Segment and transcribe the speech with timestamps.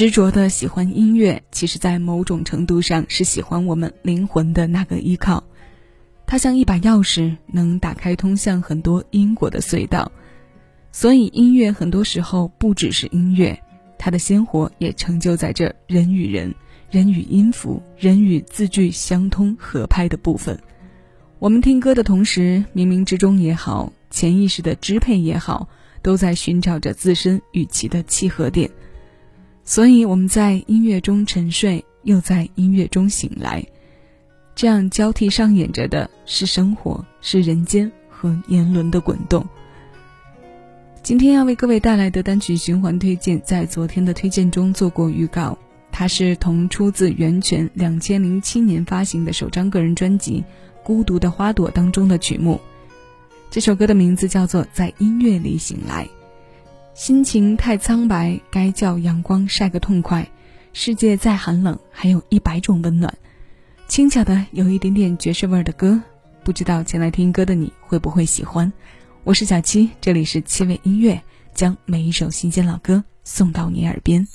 [0.00, 5.44] 执着的喜欢音乐，其实，在某种程度上是喜欢我们灵魂的那个依靠。
[6.26, 10.10] 它像一把钥匙，能打开通向很多因果的隧道。
[10.90, 13.62] 所以，音乐很多时候不只是音乐，
[13.98, 16.54] 它的鲜活也成就在这人与人、
[16.90, 20.58] 人与音符、人与字句相通合拍的部分。
[21.38, 25.68] 我们听歌的同时，冥冥之中也好，潜意识的支配也好，
[26.00, 28.70] 都在寻找着自身与其的契合点。
[29.70, 33.64] 所以我们在音乐中沉睡，又在音乐中醒来。
[34.56, 39.46] 这样交替上演着的是生活，是人间和年轮的滚动。
[41.04, 45.56] 今天要为各位带来的单曲循环推荐，在昨天的推荐中做过预告，
[45.92, 50.44] 它是同出自源泉两千零七年发行的首张个人专辑
[50.84, 52.60] 《孤独的花朵》当中的曲目。
[53.52, 56.04] 这首歌的名字叫做《在音乐里醒来》。
[57.00, 60.30] 心情太苍白，该叫阳光晒个痛快。
[60.74, 63.16] 世界再寒冷，还有一百种温暖。
[63.88, 66.02] 轻巧的，有一点点爵士味儿的歌，
[66.44, 68.70] 不知道前来听歌的你会不会喜欢？
[69.24, 71.22] 我是小七，这里是七味音乐，
[71.54, 74.28] 将每一首新鲜老歌送到你耳边。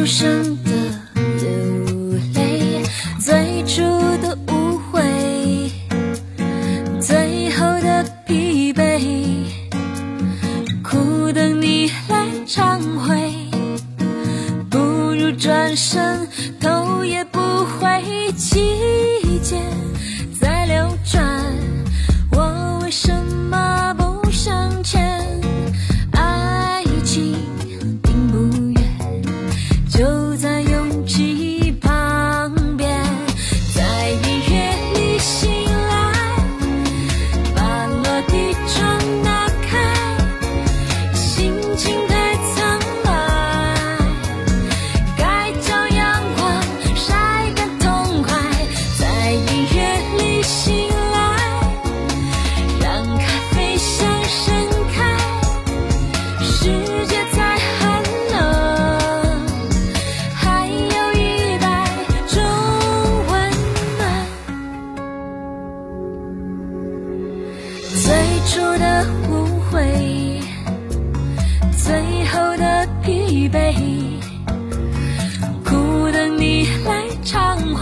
[0.00, 0.70] 出声的
[1.14, 2.82] 流泪，
[3.18, 3.82] 最初
[4.22, 5.70] 的误会，
[6.98, 8.98] 最后的疲惫，
[10.82, 13.30] 苦等你来忏悔，
[14.70, 16.26] 不如转身，
[16.58, 17.38] 头也不
[17.78, 19.60] 回，季节
[20.40, 21.22] 在流转，
[22.32, 23.39] 我为什么？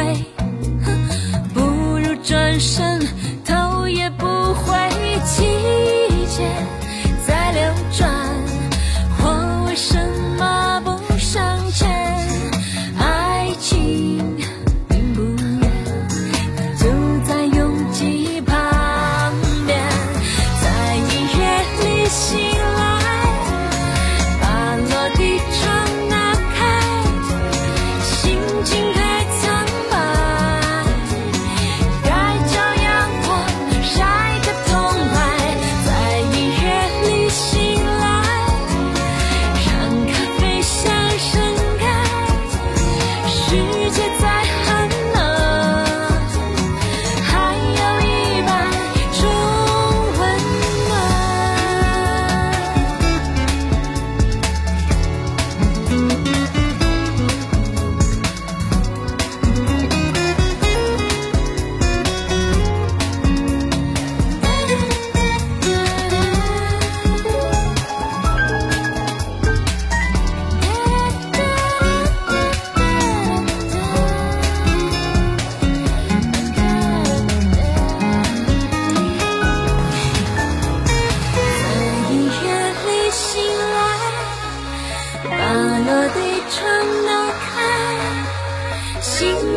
[0.00, 0.29] 会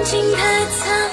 [0.06, 1.13] 情太苍。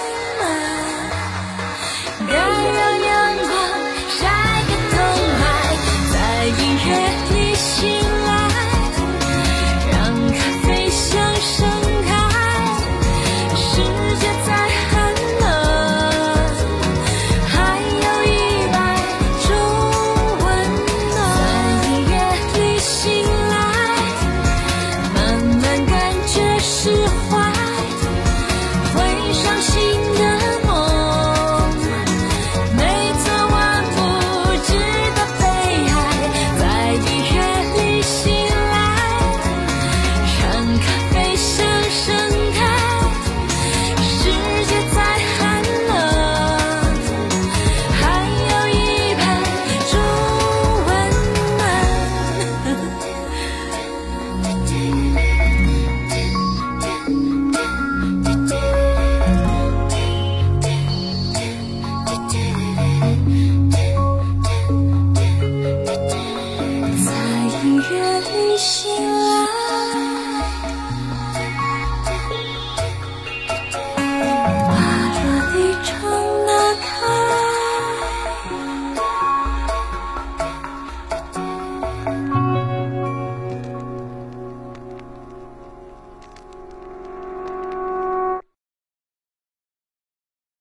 [67.92, 69.79] 我的心啊